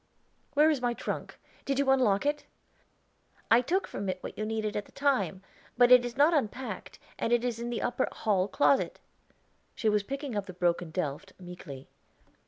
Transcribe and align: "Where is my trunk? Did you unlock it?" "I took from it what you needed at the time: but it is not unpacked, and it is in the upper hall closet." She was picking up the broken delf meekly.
"Where 0.55 0.71
is 0.71 0.81
my 0.81 0.95
trunk? 0.95 1.39
Did 1.63 1.77
you 1.77 1.91
unlock 1.91 2.25
it?" 2.25 2.45
"I 3.51 3.61
took 3.61 3.85
from 3.85 4.09
it 4.09 4.17
what 4.23 4.35
you 4.35 4.45
needed 4.47 4.75
at 4.75 4.85
the 4.85 4.91
time: 4.91 5.43
but 5.77 5.91
it 5.91 6.03
is 6.03 6.17
not 6.17 6.33
unpacked, 6.33 6.97
and 7.19 7.31
it 7.31 7.45
is 7.45 7.59
in 7.59 7.69
the 7.69 7.83
upper 7.83 8.07
hall 8.11 8.47
closet." 8.47 8.99
She 9.75 9.89
was 9.89 10.01
picking 10.01 10.35
up 10.35 10.47
the 10.47 10.53
broken 10.53 10.89
delf 10.89 11.25
meekly. 11.39 11.87